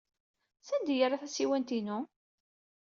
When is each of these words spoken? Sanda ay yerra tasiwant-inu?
Sanda 0.67 0.91
ay 0.93 0.97
yerra 0.99 1.21
tasiwant-inu? 1.21 1.99